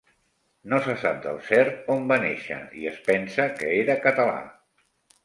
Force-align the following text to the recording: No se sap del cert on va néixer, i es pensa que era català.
No 0.71 0.77
se 0.85 0.93
sap 1.01 1.19
del 1.25 1.35
cert 1.49 1.91
on 1.95 2.07
va 2.11 2.17
néixer, 2.23 2.57
i 2.79 2.87
es 2.93 2.97
pensa 3.11 3.47
que 3.61 3.69
era 3.83 3.97
català. 4.07 4.35